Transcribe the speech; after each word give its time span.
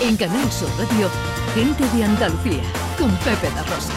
En 0.00 0.16
Canal 0.16 0.50
Sur 0.52 0.68
Radio, 0.78 1.10
Gente 1.54 1.84
de 1.96 2.04
Andalucía, 2.04 2.62
con 2.96 3.10
Pepe 3.16 3.50
da 3.52 3.64
Rosa. 3.64 3.92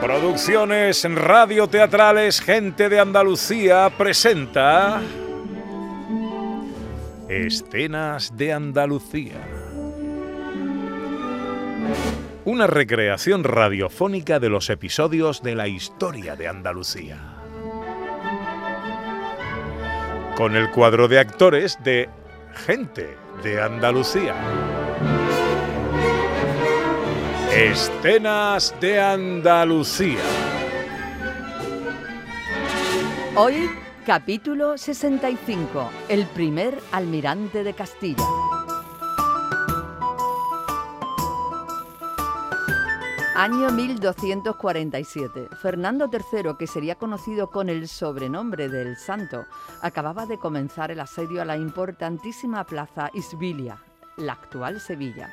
Producciones 0.00 1.04
Radio 1.04 1.68
Teatrales 1.68 2.40
Gente 2.40 2.88
de 2.88 2.98
Andalucía 2.98 3.92
presenta 3.96 5.02
Escenas 7.28 8.36
de 8.36 8.52
Andalucía. 8.52 9.40
Una 12.44 12.66
recreación 12.66 13.44
radiofónica 13.44 14.40
de 14.40 14.48
los 14.48 14.68
episodios 14.68 15.42
de 15.42 15.54
la 15.54 15.68
historia 15.68 16.34
de 16.34 16.48
Andalucía. 16.48 17.37
Con 20.38 20.54
el 20.54 20.70
cuadro 20.70 21.08
de 21.08 21.18
actores 21.18 21.82
de 21.82 22.08
Gente 22.64 23.16
de 23.42 23.60
Andalucía. 23.60 24.36
Escenas 27.52 28.72
de 28.80 29.00
Andalucía. 29.00 30.22
Hoy, 33.34 33.68
capítulo 34.06 34.78
65, 34.78 35.90
el 36.08 36.24
primer 36.26 36.78
almirante 36.92 37.64
de 37.64 37.74
Castilla. 37.74 38.22
Año 43.38 43.70
1247. 43.70 45.50
Fernando 45.62 46.10
III, 46.12 46.56
que 46.58 46.66
sería 46.66 46.96
conocido 46.96 47.52
con 47.52 47.68
el 47.68 47.86
sobrenombre 47.86 48.68
del 48.68 48.96
Santo, 48.96 49.46
acababa 49.80 50.26
de 50.26 50.38
comenzar 50.38 50.90
el 50.90 50.98
asedio 50.98 51.40
a 51.40 51.44
la 51.44 51.56
importantísima 51.56 52.64
plaza 52.64 53.12
Isbilia, 53.14 53.78
la 54.16 54.32
actual 54.32 54.80
Sevilla. 54.80 55.32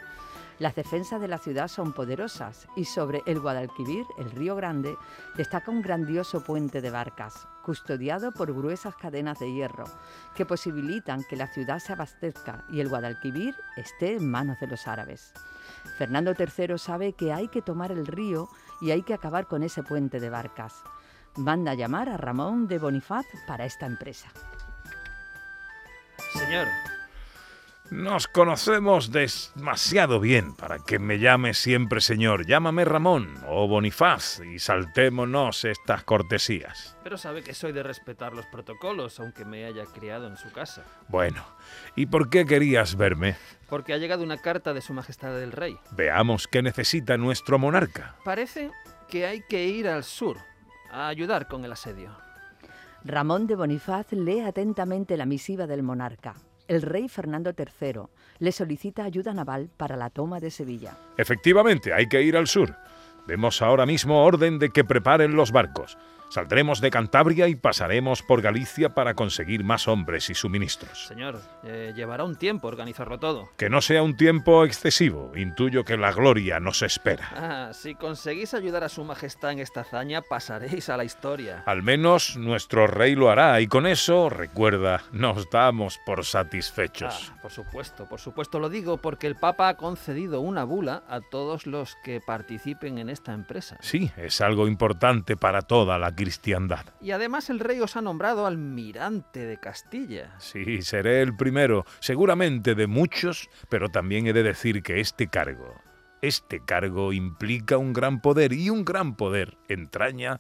Las 0.57 0.75
defensas 0.75 1.19
de 1.19 1.27
la 1.27 1.37
ciudad 1.37 1.67
son 1.67 1.91
poderosas 1.91 2.67
y 2.77 2.85
sobre 2.85 3.21
el 3.25 3.41
Guadalquivir, 3.41 4.05
el 4.17 4.31
río 4.31 4.55
Grande, 4.55 4.95
destaca 5.35 5.69
un 5.69 5.81
grandioso 5.81 6.41
puente 6.43 6.79
de 6.79 6.89
barcas, 6.89 7.45
custodiado 7.61 8.31
por 8.31 8.53
gruesas 8.53 8.95
cadenas 8.95 9.39
de 9.39 9.51
hierro, 9.51 9.83
que 10.33 10.45
posibilitan 10.45 11.25
que 11.29 11.35
la 11.35 11.47
ciudad 11.47 11.79
se 11.79 11.91
abastezca 11.91 12.63
y 12.69 12.79
el 12.79 12.87
Guadalquivir 12.87 13.53
esté 13.75 14.15
en 14.15 14.31
manos 14.31 14.57
de 14.61 14.67
los 14.67 14.87
árabes. 14.87 15.33
Fernando 15.97 16.33
III 16.37 16.77
sabe 16.77 17.13
que 17.13 17.33
hay 17.33 17.49
que 17.49 17.61
tomar 17.61 17.91
el 17.91 18.07
río 18.07 18.47
y 18.79 18.91
hay 18.91 19.03
que 19.03 19.13
acabar 19.13 19.47
con 19.47 19.61
ese 19.61 19.83
puente 19.83 20.21
de 20.21 20.29
barcas. 20.29 20.83
Manda 21.35 21.73
llamar 21.73 22.07
a 22.07 22.15
Ramón 22.15 22.67
de 22.67 22.79
Bonifaz 22.79 23.25
para 23.45 23.65
esta 23.65 23.85
empresa. 23.85 24.29
Señor, 26.31 26.67
Nos 27.91 28.28
conocemos 28.28 29.11
demasiado 29.11 30.19
bien 30.19 30.55
para 30.55 30.80
que 30.80 30.97
me 30.97 31.19
llame 31.19 31.53
siempre 31.53 32.02
señor. 32.02 32.47
Llámame 32.47 32.83
Ramón 32.83 33.36
o 33.47 33.67
Bonifaz 33.67 34.39
y 34.39 34.58
saltémonos 34.59 35.66
estas 35.66 36.03
cortesías. 36.03 36.97
pero 37.03 37.17
sabe 37.17 37.44
que 37.44 37.53
soy 37.53 37.72
de 37.72 37.83
respetar 37.83 38.33
los 38.33 38.47
protocolos, 38.47 39.19
aunque 39.19 39.45
me 39.45 39.66
haya 39.66 39.86
criado 39.86 40.28
en 40.28 40.36
su 40.36 40.52
casa. 40.52 40.83
Bueno, 41.09 41.45
¿y 41.95 42.08
por 42.08 42.30
qué 42.30 42.45
querías 42.45 42.95
verme? 42.95 43.36
Porque 43.69 43.94
ha 43.94 43.97
llegado 43.97 44.23
una 44.23 44.38
carta 44.41 44.73
de 44.73 44.81
Su 44.81 44.94
Majestad 44.94 45.41
el 45.41 45.52
Rey. 45.52 45.78
Veamos 45.91 46.47
qué 46.47 46.63
necesita 46.63 47.17
nuestro 47.17 47.59
monarca. 47.59 48.16
Parece 48.25 48.72
que 49.09 49.28
hay 49.28 49.41
que 49.47 49.66
ir 49.66 49.88
al 49.88 50.03
sur, 50.03 50.38
a 50.91 51.08
ayudar 51.08 51.47
con 51.47 51.63
el 51.63 51.72
asedio. 51.72 52.09
Ramón 53.03 53.45
de 53.45 53.56
Bonifaz 53.56 54.11
lee 54.11 54.39
atentamente 54.41 55.16
la 55.16 55.28
misiva 55.28 55.67
del 55.67 55.83
monarca. 55.83 56.33
El 56.67 56.81
rey 56.81 57.08
Fernando 57.09 57.53
III 57.57 58.01
le 58.39 58.51
solicita 58.51 59.03
ayuda 59.03 59.34
naval 59.34 59.69
para 59.78 59.95
la 59.95 60.09
toma 60.09 60.39
de 60.39 60.50
Sevilla. 60.50 60.97
Efectivamente, 61.17 61.94
hay 61.94 62.07
que 62.07 62.22
ir 62.22 62.35
al 62.35 62.47
sur. 62.47 62.75
Demos 63.28 63.62
ahora 63.62 63.85
mismo 63.85 64.23
orden 64.23 64.59
de 64.59 64.69
que 64.69 64.84
preparen 64.84 65.35
los 65.35 65.51
barcos. 65.51 65.97
Saldremos 66.30 66.81
de 66.81 66.91
Cantabria 66.91 67.47
y 67.47 67.56
pasaremos 67.56 68.22
por 68.22 68.41
Galicia 68.41 68.94
para 68.94 69.13
conseguir 69.13 69.63
más 69.63 69.88
hombres 69.88 70.30
y 70.30 70.36
suministros. 70.36 71.08
Señor, 71.08 71.40
eh, 71.63 71.94
llevará 71.96 72.24
un 72.24 72.36
tiempo 72.36 72.68
organizarlo 72.68 73.19
todo. 73.19 73.50
Que 73.58 73.69
no 73.69 73.81
sea 73.81 74.03
un 74.03 74.18
tiempo 74.18 74.66
excesivo. 74.66 75.31
Intuyo 75.36 75.84
que 75.86 75.97
la 75.97 76.12
gloria 76.12 76.59
nos 76.59 76.81
espera. 76.81 77.30
Ah, 77.36 77.69
si 77.74 77.96
conseguís 77.96 78.53
ayudar 78.53 78.84
a 78.84 78.90
Su 78.90 79.03
Majestad 79.03 79.52
en 79.52 79.59
esta 79.59 79.81
hazaña, 79.81 80.22
pasaréis 80.22 80.90
a 80.90 80.97
la 80.97 81.03
historia. 81.03 81.63
Al 81.66 81.84
menos 81.84 82.38
nuestro 82.38 82.88
rey 82.88 83.16
lo 83.16 83.30
hará 83.30 83.62
y 83.62 83.68
con 83.68 83.86
eso, 83.86 84.30
recuerda, 84.30 85.03
nos 85.12 85.50
damos 85.50 86.00
por 86.06 86.25
satisfechos. 86.25 87.31
Ah, 87.31 87.40
por 87.42 87.52
supuesto, 87.52 88.07
por 88.09 88.19
supuesto 88.19 88.59
lo 88.59 88.69
digo 88.69 88.97
porque 88.97 89.28
el 89.28 89.36
Papa 89.36 89.69
ha 89.69 89.78
concedido 89.78 90.42
una 90.42 90.63
bula 90.63 91.03
a 91.07 91.22
todos 91.22 91.68
los 91.68 91.96
que 92.03 92.19
participen 92.19 92.97
en 92.97 93.09
esta 93.09 93.34
empresa. 93.34 93.78
Sí, 93.81 94.12
es 94.18 94.42
algo 94.42 94.68
importante 94.68 95.38
para 95.38 95.62
toda 95.62 95.97
la 95.97 96.14
cristiandad. 96.15 96.85
Y 97.01 97.11
además 97.11 97.49
el 97.49 97.59
rey 97.59 97.79
os 97.81 97.95
ha 97.95 98.01
nombrado 98.01 98.45
almirante 98.45 99.45
de 99.45 99.59
Castilla. 99.59 100.35
Sí, 100.39 100.81
seré 100.81 101.21
el 101.21 101.35
primero, 101.35 101.85
seguramente 101.99 102.75
de 102.75 102.87
muchos, 102.87 103.49
pero 103.69 103.89
también 103.89 104.27
he 104.27 104.33
de 104.33 104.43
decir 104.43 104.81
que 104.81 104.99
este 104.99 105.27
cargo, 105.27 105.75
este 106.21 106.59
cargo 106.65 107.13
implica 107.13 107.77
un 107.77 107.93
gran 107.93 108.21
poder 108.21 108.53
y 108.53 108.69
un 108.69 108.85
gran 108.85 109.15
poder 109.15 109.57
entraña 109.67 110.39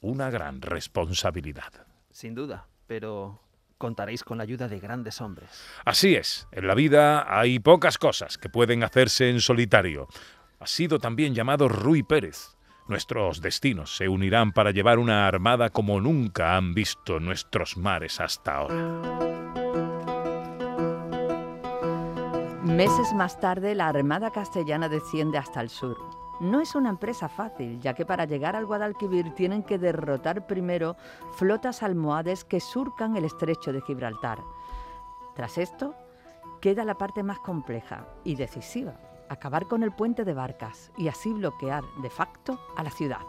una 0.00 0.30
gran 0.30 0.60
responsabilidad. 0.62 1.72
Sin 2.10 2.34
duda, 2.34 2.68
pero 2.86 3.40
contaréis 3.78 4.24
con 4.24 4.38
la 4.38 4.44
ayuda 4.44 4.68
de 4.68 4.80
grandes 4.80 5.20
hombres. 5.20 5.50
Así 5.84 6.14
es, 6.14 6.48
en 6.52 6.66
la 6.66 6.74
vida 6.74 7.38
hay 7.38 7.58
pocas 7.58 7.98
cosas 7.98 8.38
que 8.38 8.48
pueden 8.48 8.82
hacerse 8.82 9.28
en 9.28 9.40
solitario. 9.40 10.08
Ha 10.58 10.66
sido 10.66 10.98
también 10.98 11.34
llamado 11.34 11.68
Rui 11.68 12.02
Pérez. 12.02 12.55
Nuestros 12.88 13.40
destinos 13.40 13.96
se 13.96 14.08
unirán 14.08 14.52
para 14.52 14.70
llevar 14.70 14.98
una 14.98 15.26
armada 15.26 15.70
como 15.70 16.00
nunca 16.00 16.56
han 16.56 16.72
visto 16.72 17.18
nuestros 17.18 17.76
mares 17.76 18.20
hasta 18.20 18.58
ahora. 18.58 19.36
Meses 22.62 23.12
más 23.12 23.40
tarde, 23.40 23.74
la 23.74 23.88
Armada 23.88 24.30
Castellana 24.30 24.88
desciende 24.88 25.38
hasta 25.38 25.60
el 25.60 25.68
sur. 25.68 25.96
No 26.40 26.60
es 26.60 26.74
una 26.74 26.90
empresa 26.90 27.28
fácil, 27.28 27.80
ya 27.80 27.94
que 27.94 28.04
para 28.04 28.24
llegar 28.24 28.54
al 28.54 28.66
Guadalquivir 28.66 29.32
tienen 29.34 29.62
que 29.62 29.78
derrotar 29.78 30.46
primero 30.46 30.96
flotas 31.36 31.82
almohades 31.82 32.44
que 32.44 32.60
surcan 32.60 33.16
el 33.16 33.24
estrecho 33.24 33.72
de 33.72 33.80
Gibraltar. 33.80 34.40
Tras 35.34 35.58
esto, 35.58 35.94
queda 36.60 36.84
la 36.84 36.98
parte 36.98 37.22
más 37.22 37.38
compleja 37.38 38.06
y 38.24 38.34
decisiva, 38.34 38.94
acabar 39.28 39.66
con 39.66 39.82
el 39.82 39.92
puente 39.92 40.24
de 40.24 40.34
barcas 40.34 40.90
y 40.96 41.08
así 41.08 41.32
bloquear 41.32 41.84
de 42.02 42.10
facto 42.10 42.60
a 42.76 42.82
la 42.82 42.90
ciudad. 42.90 43.20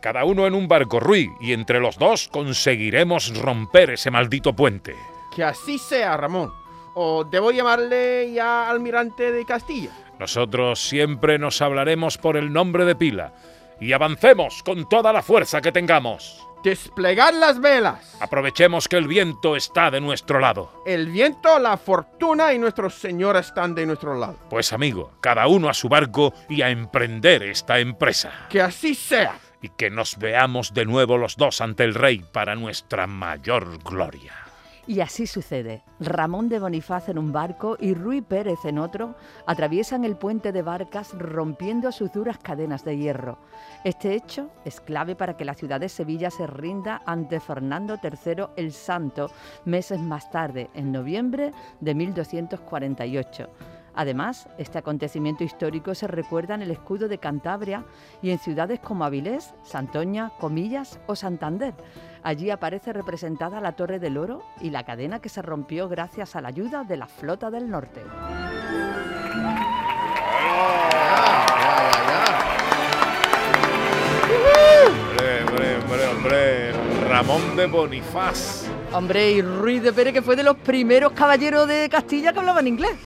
Cada 0.00 0.24
uno 0.24 0.46
en 0.46 0.54
un 0.54 0.68
barco, 0.68 1.00
Rui, 1.00 1.32
y 1.40 1.52
entre 1.52 1.80
los 1.80 1.98
dos 1.98 2.28
conseguiremos 2.28 3.36
romper 3.40 3.90
ese 3.90 4.10
maldito 4.10 4.54
puente. 4.54 4.94
Que 5.34 5.42
así 5.42 5.78
sea, 5.78 6.16
Ramón. 6.16 6.52
¿O 6.94 7.24
debo 7.24 7.50
llamarle 7.50 8.32
ya 8.32 8.68
almirante 8.70 9.32
de 9.32 9.44
Castilla? 9.44 9.90
Nosotros 10.18 10.80
siempre 10.80 11.38
nos 11.38 11.62
hablaremos 11.62 12.18
por 12.18 12.36
el 12.36 12.52
nombre 12.52 12.84
de 12.84 12.96
pila 12.96 13.32
y 13.80 13.92
avancemos 13.92 14.62
con 14.62 14.88
toda 14.88 15.12
la 15.12 15.22
fuerza 15.22 15.60
que 15.60 15.72
tengamos. 15.72 16.47
Desplegar 16.62 17.34
las 17.34 17.60
velas. 17.60 18.16
Aprovechemos 18.20 18.88
que 18.88 18.96
el 18.96 19.06
viento 19.06 19.56
está 19.56 19.90
de 19.90 20.00
nuestro 20.00 20.40
lado. 20.40 20.82
El 20.86 21.08
viento, 21.08 21.58
la 21.58 21.76
fortuna 21.76 22.52
y 22.52 22.58
nuestro 22.58 22.90
Señor 22.90 23.36
están 23.36 23.74
de 23.74 23.86
nuestro 23.86 24.14
lado. 24.14 24.36
Pues 24.50 24.72
amigo, 24.72 25.12
cada 25.20 25.46
uno 25.46 25.68
a 25.68 25.74
su 25.74 25.88
barco 25.88 26.34
y 26.48 26.62
a 26.62 26.70
emprender 26.70 27.42
esta 27.42 27.78
empresa. 27.78 28.32
Que 28.50 28.60
así 28.60 28.94
sea. 28.94 29.38
Y 29.62 29.68
que 29.70 29.90
nos 29.90 30.18
veamos 30.18 30.74
de 30.74 30.84
nuevo 30.84 31.16
los 31.16 31.36
dos 31.36 31.60
ante 31.60 31.84
el 31.84 31.94
rey 31.94 32.24
para 32.32 32.54
nuestra 32.54 33.06
mayor 33.06 33.82
gloria. 33.82 34.47
Y 34.88 35.02
así 35.02 35.26
sucede. 35.26 35.82
Ramón 36.00 36.48
de 36.48 36.58
Bonifaz 36.58 37.10
en 37.10 37.18
un 37.18 37.30
barco 37.30 37.76
y 37.78 37.92
Rui 37.92 38.22
Pérez 38.22 38.64
en 38.64 38.78
otro 38.78 39.16
atraviesan 39.46 40.02
el 40.06 40.16
puente 40.16 40.50
de 40.50 40.62
barcas 40.62 41.12
rompiendo 41.12 41.92
sus 41.92 42.10
duras 42.10 42.38
cadenas 42.38 42.86
de 42.86 42.96
hierro. 42.96 43.36
Este 43.84 44.14
hecho 44.14 44.48
es 44.64 44.80
clave 44.80 45.14
para 45.14 45.36
que 45.36 45.44
la 45.44 45.52
ciudad 45.52 45.78
de 45.78 45.90
Sevilla 45.90 46.30
se 46.30 46.46
rinda 46.46 47.02
ante 47.04 47.38
Fernando 47.38 47.98
III 48.02 48.46
el 48.56 48.72
Santo 48.72 49.30
meses 49.66 50.00
más 50.00 50.30
tarde, 50.30 50.70
en 50.72 50.90
noviembre 50.90 51.52
de 51.80 51.94
1248. 51.94 53.50
Además, 53.98 54.48
este 54.58 54.78
acontecimiento 54.78 55.42
histórico 55.42 55.92
se 55.92 56.06
recuerda 56.06 56.54
en 56.54 56.62
el 56.62 56.70
escudo 56.70 57.08
de 57.08 57.18
Cantabria 57.18 57.84
y 58.22 58.30
en 58.30 58.38
ciudades 58.38 58.78
como 58.78 59.04
Avilés, 59.04 59.56
Santoña, 59.64 60.30
Comillas 60.38 61.00
o 61.08 61.16
Santander. 61.16 61.74
Allí 62.22 62.48
aparece 62.50 62.92
representada 62.92 63.60
la 63.60 63.72
Torre 63.72 63.98
del 63.98 64.16
Oro 64.16 64.44
y 64.60 64.70
la 64.70 64.84
cadena 64.84 65.18
que 65.18 65.28
se 65.28 65.42
rompió 65.42 65.88
gracias 65.88 66.36
a 66.36 66.40
la 66.40 66.46
ayuda 66.46 66.84
de 66.84 66.96
la 66.96 67.08
flota 67.08 67.50
del 67.50 67.68
norte. 67.68 68.02
Hombre, 75.10 75.42
hombre, 75.42 75.76
hombre, 75.76 76.06
hombre. 76.06 76.72
Ramón 77.08 77.56
de 77.56 77.66
Bonifaz. 77.66 78.68
Hombre, 78.92 79.32
y 79.32 79.42
Ruiz 79.42 79.82
de 79.82 79.92
Pérez, 79.92 80.12
que 80.12 80.22
fue 80.22 80.36
de 80.36 80.44
los 80.44 80.56
primeros 80.56 81.14
caballeros 81.14 81.66
de 81.66 81.88
Castilla 81.90 82.32
que 82.32 82.38
hablaban 82.38 82.68
inglés. 82.68 83.07